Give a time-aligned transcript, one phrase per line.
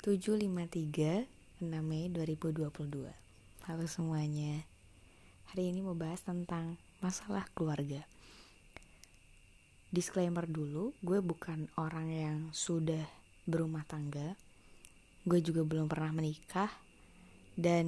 [0.00, 2.64] 753 6 Mei 2022
[3.68, 4.64] Halo semuanya.
[5.52, 8.00] Hari ini mau bahas tentang masalah keluarga.
[9.92, 13.04] Disclaimer dulu, gue bukan orang yang sudah
[13.44, 14.40] berumah tangga.
[15.28, 16.72] Gue juga belum pernah menikah.
[17.52, 17.86] Dan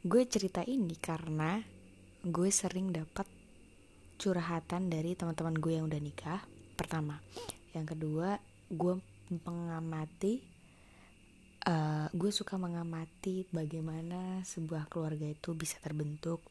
[0.00, 1.60] gue cerita ini karena
[2.24, 3.28] gue sering dapat
[4.16, 6.40] curhatan dari teman-teman gue yang udah nikah
[6.80, 7.20] Pertama.
[7.76, 8.40] Yang kedua,
[8.72, 8.96] gue
[9.44, 10.51] mengamati
[11.66, 16.42] uh, gue suka mengamati bagaimana sebuah keluarga itu bisa terbentuk,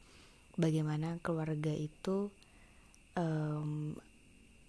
[0.56, 2.32] bagaimana keluarga itu
[3.16, 3.96] um,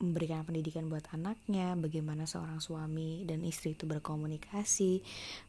[0.03, 4.99] memberikan pendidikan buat anaknya, bagaimana seorang suami dan istri itu berkomunikasi,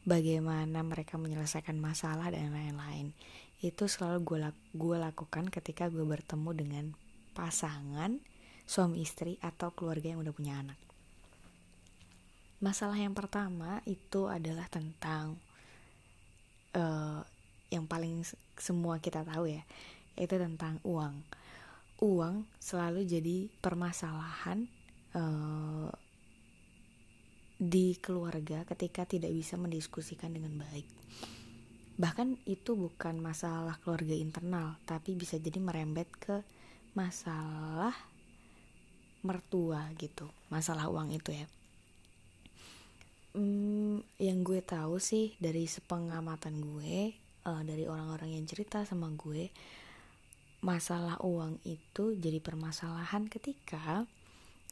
[0.05, 3.17] bagaimana mereka menyelesaikan masalah dan lain-lain.
[3.65, 4.37] Itu selalu gue
[4.77, 6.85] gue lakukan ketika gue bertemu dengan
[7.33, 8.21] pasangan
[8.69, 10.77] suami istri atau keluarga yang udah punya anak.
[12.63, 15.35] Masalah yang pertama itu adalah tentang
[16.71, 17.19] uh,
[17.67, 18.23] yang paling
[18.55, 19.67] semua kita tahu ya,
[20.15, 21.27] itu tentang uang.
[21.99, 24.63] Uang selalu jadi permasalahan
[25.11, 25.91] uh,
[27.59, 30.87] di keluarga ketika tidak bisa mendiskusikan dengan baik.
[31.99, 36.39] Bahkan itu bukan masalah keluarga internal, tapi bisa jadi merembet ke
[36.95, 37.91] masalah
[39.19, 41.47] mertua gitu, masalah uang itu ya
[43.33, 47.13] hmm, yang gue tahu sih dari sepengamatan gue
[47.45, 49.49] uh, dari orang-orang yang cerita sama gue
[50.63, 54.07] masalah uang itu jadi permasalahan ketika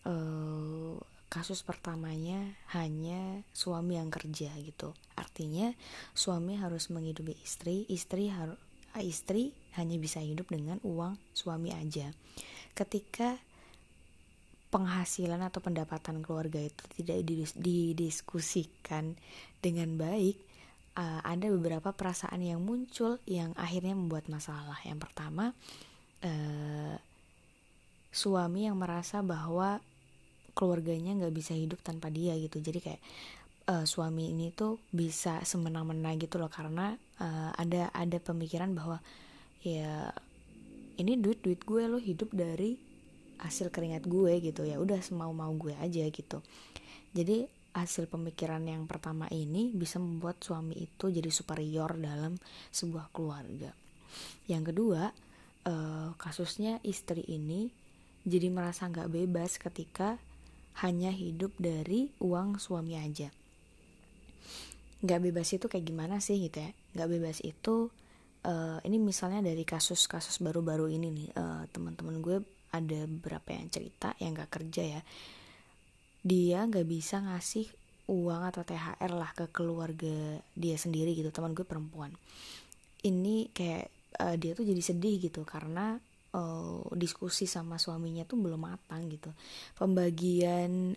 [0.07, 0.95] uh,
[1.31, 4.95] kasus pertamanya hanya suami yang kerja gitu.
[5.15, 5.71] Artinya
[6.15, 8.59] suami harus menghidupi istri istri harus
[8.99, 12.11] istri hanya bisa hidup dengan uang suami aja.
[12.75, 13.39] Ketika
[14.71, 17.27] penghasilan atau pendapatan keluarga itu tidak
[17.59, 19.19] didiskusikan
[19.59, 20.39] dengan baik,
[20.95, 24.79] uh, ada beberapa perasaan yang muncul yang akhirnya membuat masalah.
[24.87, 25.51] Yang pertama,
[26.23, 26.95] uh,
[28.15, 29.83] suami yang merasa bahwa
[30.55, 32.63] keluarganya nggak bisa hidup tanpa dia gitu.
[32.63, 33.01] Jadi kayak
[33.71, 39.03] uh, suami ini tuh bisa semena-mena gitu loh karena uh, ada ada pemikiran bahwa
[39.61, 40.09] ya
[40.97, 42.90] ini duit duit gue lo hidup dari
[43.41, 46.39] hasil keringat gue gitu ya udah semau mau gue aja gitu.
[47.11, 52.37] Jadi hasil pemikiran yang pertama ini bisa membuat suami itu jadi superior dalam
[52.71, 53.73] sebuah keluarga.
[54.45, 55.11] Yang kedua
[55.65, 57.71] eh, kasusnya istri ini
[58.21, 60.21] jadi merasa nggak bebas ketika
[60.85, 63.33] hanya hidup dari uang suami aja.
[65.01, 66.71] Nggak bebas itu kayak gimana sih gitu ya?
[66.93, 67.89] Nggak bebas itu
[68.45, 72.37] uh, ini misalnya dari kasus-kasus baru-baru ini nih uh, teman-teman gue
[72.71, 75.01] ada beberapa yang cerita yang gak kerja ya.
[76.23, 77.67] Dia gak bisa ngasih
[78.11, 82.11] uang atau THR lah ke keluarga dia sendiri gitu teman gue perempuan.
[83.01, 83.87] Ini kayak
[84.19, 85.95] uh, dia tuh jadi sedih gitu karena
[86.35, 89.31] uh, diskusi sama suaminya tuh belum matang gitu.
[89.79, 90.95] Pembagian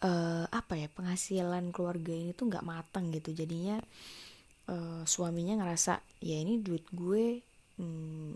[0.00, 3.36] uh, apa ya penghasilan keluarga ini tuh nggak matang gitu.
[3.36, 3.80] Jadinya
[4.72, 7.44] uh, suaminya ngerasa ya ini duit gue
[7.76, 8.32] hmm,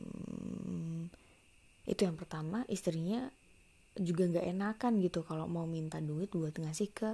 [1.85, 3.29] itu yang pertama istrinya
[3.95, 7.11] juga nggak enakan gitu kalau mau minta duit buat ngasih ke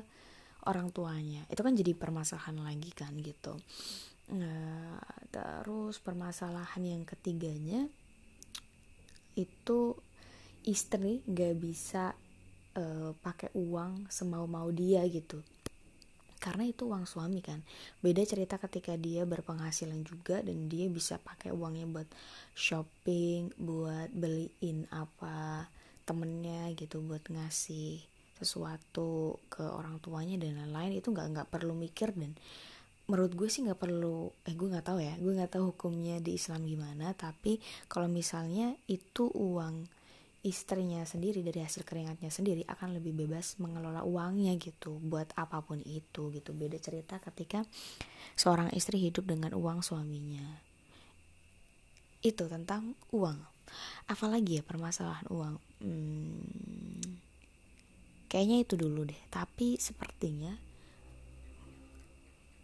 [0.65, 1.45] orang tuanya.
[1.53, 3.59] Itu kan jadi permasalahan lagi kan gitu.
[4.31, 5.03] Nah,
[5.35, 7.91] terus permasalahan yang ketiganya
[9.35, 9.97] itu
[10.63, 12.13] istri nggak bisa
[12.77, 15.41] uh, pakai uang semau mau dia gitu
[16.41, 17.61] karena itu uang suami kan.
[18.01, 22.09] Beda cerita ketika dia berpenghasilan juga dan dia bisa pakai uangnya buat
[22.57, 25.69] shopping buat beliin apa
[26.09, 28.03] temennya gitu buat ngasih
[28.41, 32.33] sesuatu ke orang tuanya dan lain-lain itu nggak nggak perlu mikir dan
[33.05, 36.41] menurut gue sih nggak perlu eh gue nggak tahu ya gue nggak tahu hukumnya di
[36.41, 39.85] Islam gimana tapi kalau misalnya itu uang
[40.41, 45.85] istrinya sendiri dari hasil keringatnya sendiri akan lebih bebas mengelola uangnya gitu buat apa pun
[45.85, 46.57] itu gitu.
[46.57, 47.61] Beda cerita ketika
[48.41, 50.65] seorang istri hidup dengan uang suaminya.
[52.25, 53.37] Itu tentang uang.
[54.09, 55.55] Apalagi ya permasalahan uang?
[55.85, 57.05] Hmm,
[58.33, 59.21] kayaknya itu dulu deh.
[59.29, 60.57] Tapi sepertinya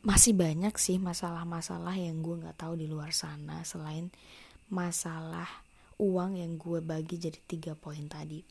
[0.06, 4.06] masih banyak sih masalah-masalah yang gue nggak tahu di luar sana selain
[4.70, 5.65] masalah
[5.96, 8.44] uang yang gue bagi jadi tiga poin tadi.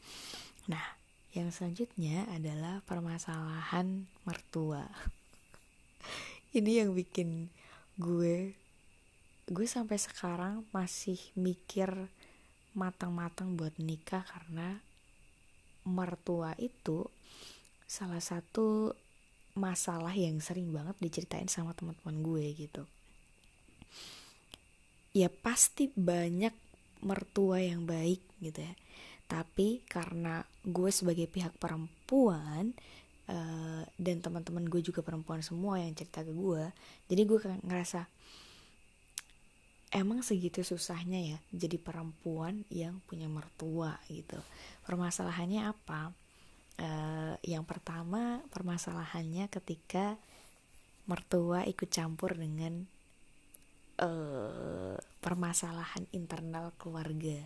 [0.72, 0.86] Nah,
[1.36, 4.86] yang selanjutnya adalah permasalahan mertua.
[6.58, 7.52] Ini yang bikin
[7.96, 8.56] gue
[9.46, 12.10] gue sampai sekarang masih mikir
[12.74, 14.82] matang-matang buat nikah karena
[15.86, 17.06] mertua itu
[17.86, 18.98] salah satu
[19.54, 22.84] masalah yang sering banget diceritain sama teman-teman gue gitu
[25.16, 26.52] ya pasti banyak
[27.04, 28.74] mertua yang baik gitu ya.
[29.26, 32.78] Tapi karena gue sebagai pihak perempuan
[33.30, 36.70] uh, dan teman-teman gue juga perempuan semua yang cerita ke gue
[37.10, 38.06] jadi gue ngerasa
[39.96, 43.96] emang segitu susahnya ya jadi perempuan yang punya mertua?
[44.12, 44.38] gitu.
[44.84, 46.12] Permasalahannya apa?
[46.76, 50.20] Uh, yang pertama permasalahannya ketika
[51.08, 52.84] mertua ikut campur dengan
[54.02, 57.40] uh, permasalahan internal keluarga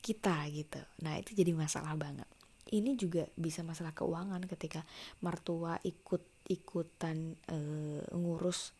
[0.00, 0.80] kita gitu.
[1.04, 2.26] Nah itu jadi masalah banget.
[2.70, 4.86] Ini juga bisa masalah keuangan ketika
[5.20, 8.72] mertua ikut ikutan uh, ngurus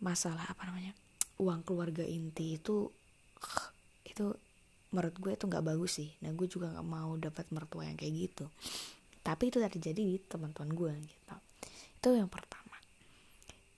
[0.00, 0.92] masalah apa namanya
[1.40, 2.88] uang keluarga inti itu
[4.06, 4.24] itu
[4.94, 6.10] menurut gue itu nggak bagus sih.
[6.22, 8.46] Nah gue juga nggak mau dapat mertua yang kayak gitu.
[9.24, 11.34] Tapi itu terjadi di teman-teman gue gitu.
[11.98, 12.53] Itu yang pertama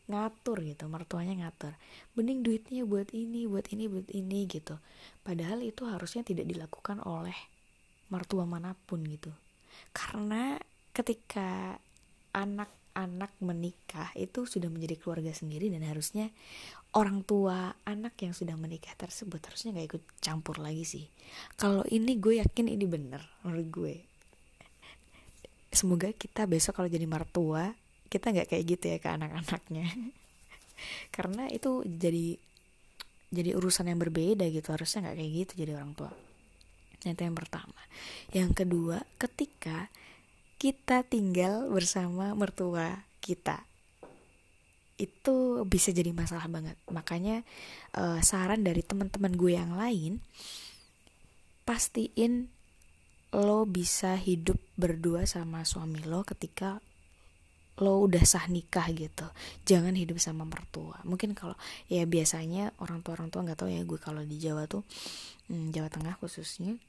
[0.06, 1.74] ngatur gitu mertuanya ngatur.
[2.14, 4.78] Mending duitnya buat ini buat ini buat ini gitu.
[5.26, 7.34] Padahal itu harusnya tidak dilakukan oleh
[8.10, 9.34] mertua mana pun gitu.
[9.90, 10.54] Karena
[10.94, 11.74] ketika
[12.32, 16.30] anak-anak menikah itu sudah menjadi keluarga sendiri dan harusnya
[16.94, 21.04] orang tua anak yang sudah menikah tersebut harusnya nggak ikut campur lagi sih.
[21.58, 23.94] Kalau ini gue yakin ini bener menurut gue.
[25.74, 27.74] Semoga kita besok kalau jadi mertua
[28.06, 29.86] kita nggak kayak gitu ya ke anak-anaknya.
[31.14, 32.38] Karena itu jadi
[33.26, 36.12] jadi urusan yang berbeda gitu harusnya nggak kayak gitu jadi orang tua.
[37.04, 37.80] Nah, itu yang pertama.
[38.34, 39.90] Yang kedua ketika
[40.56, 43.62] kita tinggal bersama mertua kita
[44.96, 46.76] itu bisa jadi masalah banget.
[46.88, 47.44] Makanya
[48.00, 50.24] uh, saran dari teman-teman gue yang lain
[51.68, 52.48] pastiin
[53.36, 56.80] lo bisa hidup berdua sama suami lo ketika
[57.82, 59.28] lo udah sah nikah gitu
[59.68, 61.54] jangan hidup sama mertua mungkin kalau
[61.92, 64.82] ya biasanya orang tua orang tua nggak tahu ya gue kalau di Jawa tuh
[65.52, 66.80] hmm, Jawa Tengah khususnya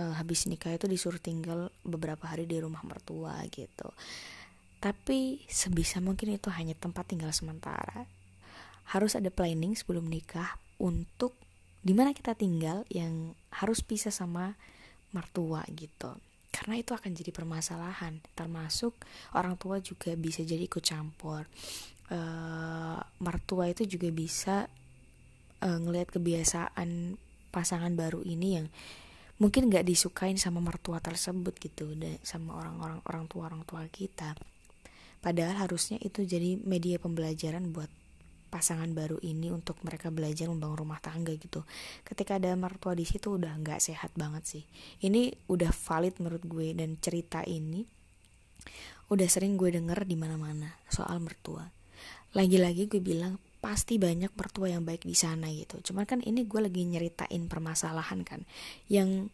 [0.00, 3.92] uh, habis nikah itu disuruh tinggal beberapa hari di rumah mertua gitu
[4.82, 8.10] tapi sebisa mungkin itu hanya tempat tinggal sementara.
[8.90, 11.38] Harus ada planning sebelum nikah untuk
[11.86, 14.58] di mana kita tinggal yang harus pisah sama
[15.14, 16.18] mertua gitu.
[16.52, 18.92] Karena itu akan jadi permasalahan, termasuk
[19.32, 21.48] orang tua juga bisa jadi ikut campur.
[22.12, 22.18] E,
[23.24, 24.68] mertua itu juga bisa
[25.64, 27.16] e, ngelihat kebiasaan
[27.48, 28.66] pasangan baru ini yang
[29.40, 34.36] mungkin nggak disukain sama mertua tersebut gitu dan sama orang-orang orang tua orang tua kita
[35.22, 37.86] Padahal harusnya itu jadi media pembelajaran buat
[38.52, 41.64] pasangan baru ini untuk mereka belajar membangun rumah tangga gitu.
[42.04, 44.64] Ketika ada mertua di situ udah nggak sehat banget sih.
[45.00, 47.80] Ini udah valid menurut gue dan cerita ini
[49.08, 51.64] udah sering gue denger di mana-mana soal mertua.
[52.36, 55.80] Lagi-lagi gue bilang pasti banyak mertua yang baik di sana gitu.
[55.80, 58.44] Cuman kan ini gue lagi nyeritain permasalahan kan
[58.92, 59.32] yang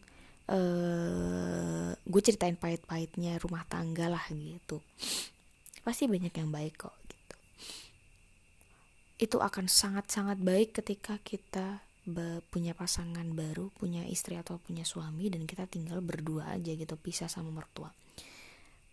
[0.49, 4.81] uh, gue ceritain pahit-pahitnya rumah tangga lah gitu
[5.85, 6.95] pasti banyak yang baik kok
[9.19, 11.83] itu akan sangat-sangat baik ketika kita
[12.49, 17.29] punya pasangan baru, punya istri atau punya suami dan kita tinggal berdua aja gitu pisah
[17.29, 17.93] sama mertua.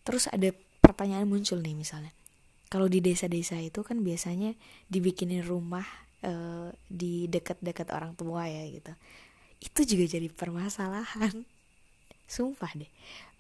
[0.05, 0.53] Terus ada
[0.85, 2.13] pertanyaan muncul nih misalnya.
[2.67, 4.53] Kalau di desa-desa itu kan biasanya
[4.91, 5.87] dibikinin rumah
[6.27, 8.93] uh, di dekat-dekat orang tua ya gitu.
[9.63, 11.47] Itu juga jadi permasalahan.
[12.35, 12.91] Sumpah deh.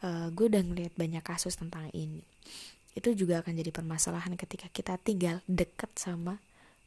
[0.00, 2.22] Uh, gue udah ngeliat banyak kasus tentang ini
[2.96, 6.40] itu juga akan jadi permasalahan ketika kita tinggal dekat sama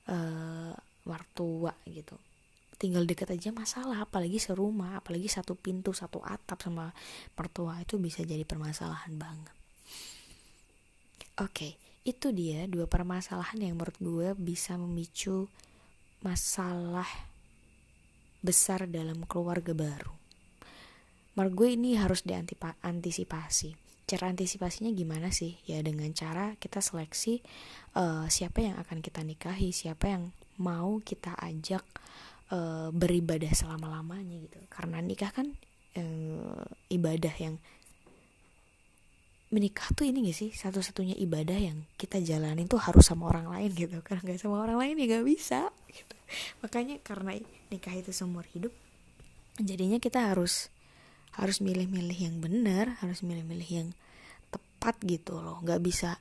[0.09, 0.73] uh,
[1.05, 2.17] mertua gitu.
[2.79, 6.95] Tinggal dekat aja masalah apalagi serumah apalagi satu pintu satu atap sama
[7.35, 9.55] mertua itu bisa jadi permasalahan banget.
[11.39, 11.71] Oke okay,
[12.07, 15.51] itu dia dua permasalahan yang menurut gue bisa memicu
[16.23, 17.07] masalah
[18.39, 20.15] besar dalam keluarga baru.
[21.35, 25.61] Menurut gue ini harus diantisipasi cara antisipasinya gimana sih?
[25.69, 27.45] Ya dengan cara kita seleksi
[27.93, 31.85] uh, siapa yang akan kita nikahi siapa yang mau kita ajak
[32.49, 34.57] uh, beribadah selama lamanya gitu.
[34.73, 35.53] Karena nikah kan
[36.01, 37.61] uh, ibadah yang
[39.53, 40.49] menikah tuh ini gak sih?
[40.49, 44.01] Satu-satunya ibadah yang kita jalanin tuh harus sama orang lain gitu.
[44.01, 46.15] Karena nggak sama orang lain ya nggak bisa gitu.
[46.61, 47.37] makanya karena
[47.73, 48.73] nikah itu seumur hidup
[49.59, 50.71] jadinya kita harus
[51.37, 53.89] harus milih-milih yang benar harus milih-milih yang
[54.49, 55.61] tepat gitu loh.
[55.61, 56.17] Nggak bisa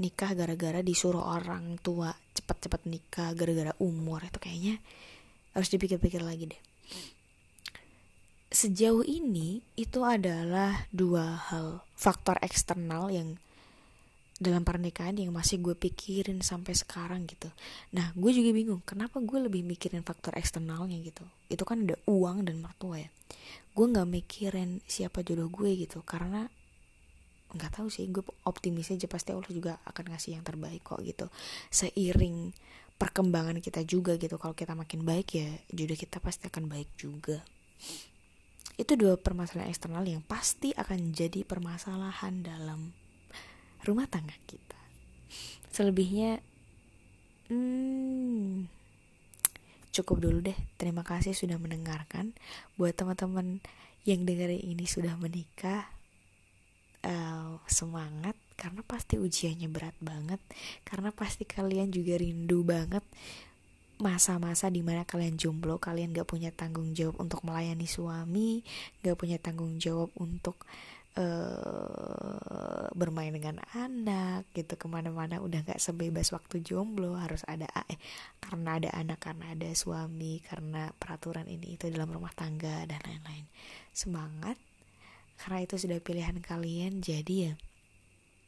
[0.00, 4.24] nikah gara-gara disuruh orang tua cepat-cepat nikah gara-gara umur.
[4.26, 4.76] Itu kayaknya
[5.56, 6.62] harus dipikir-pikir lagi deh.
[8.52, 13.40] Sejauh ini itu adalah dua hal faktor eksternal yang
[14.42, 17.48] dalam pernikahan yang masih gue pikirin sampai sekarang gitu.
[17.94, 21.24] Nah gue juga bingung kenapa gue lebih mikirin faktor eksternalnya gitu.
[21.48, 23.10] Itu kan ada uang dan mertua ya
[23.72, 26.48] gue nggak mikirin siapa jodoh gue gitu karena
[27.52, 31.28] nggak tahu sih gue optimis aja pasti Allah juga akan ngasih yang terbaik kok gitu
[31.68, 32.52] seiring
[32.96, 37.44] perkembangan kita juga gitu kalau kita makin baik ya jodoh kita pasti akan baik juga
[38.80, 42.96] itu dua permasalahan eksternal yang pasti akan jadi permasalahan dalam
[43.84, 44.80] rumah tangga kita.
[45.72, 46.40] Selebihnya,
[47.52, 48.68] hmm,
[49.92, 50.58] cukup dulu deh.
[50.80, 52.32] Terima kasih sudah mendengarkan.
[52.80, 53.60] Buat teman-teman
[54.08, 55.86] yang dengerin ini sudah menikah,
[57.06, 60.40] uh, semangat karena pasti ujiannya berat banget.
[60.82, 63.04] Karena pasti kalian juga rindu banget
[64.02, 68.66] masa-masa di mana kalian jomblo, kalian gak punya tanggung jawab untuk melayani suami,
[69.06, 70.58] gak punya tanggung jawab untuk
[71.18, 75.40] uh, bermain dengan anak gitu ke mana-mana.
[75.40, 77.98] Udah nggak sebebas waktu jomblo harus ada eh
[78.40, 83.46] karena ada anak karena ada suami karena peraturan ini itu dalam rumah tangga dan lain-lain.
[83.92, 84.56] Semangat.
[85.42, 87.54] Karena itu sudah pilihan kalian jadi ya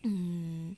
[0.04, 0.76] hmm,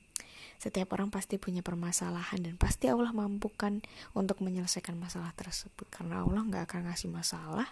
[0.57, 3.83] setiap orang pasti punya permasalahan dan pasti Allah mampukan
[4.17, 5.85] untuk menyelesaikan masalah tersebut.
[5.91, 7.69] Karena Allah nggak akan ngasih masalah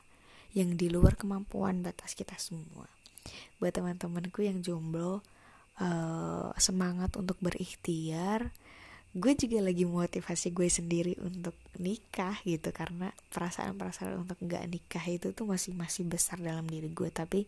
[0.54, 2.95] yang di luar kemampuan batas kita semua
[3.60, 5.22] buat teman-temanku yang jomblo
[5.80, 8.52] uh, semangat untuk berikhtiar.
[9.16, 15.32] Gue juga lagi motivasi gue sendiri untuk nikah gitu karena perasaan-perasaan untuk nggak nikah itu
[15.32, 17.08] tuh masih masih besar dalam diri gue.
[17.08, 17.48] Tapi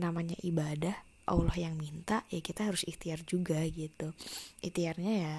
[0.00, 0.96] namanya ibadah
[1.28, 4.16] Allah yang minta ya kita harus ikhtiar juga gitu.
[4.64, 5.36] Ikhtiarnya ya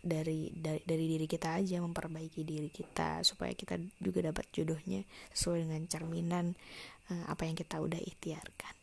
[0.00, 5.04] dari dari dari diri kita aja memperbaiki diri kita supaya kita juga dapat jodohnya
[5.36, 6.56] sesuai dengan cerminan
[7.12, 8.79] uh, apa yang kita udah ikhtiarkan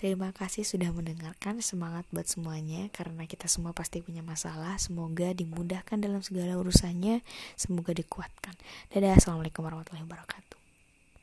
[0.00, 1.60] Terima kasih sudah mendengarkan.
[1.60, 4.80] Semangat buat semuanya karena kita semua pasti punya masalah.
[4.80, 7.20] Semoga dimudahkan dalam segala urusannya.
[7.56, 8.56] Semoga dikuatkan.
[8.92, 9.20] Dadah.
[9.20, 10.59] Assalamualaikum warahmatullahi wabarakatuh.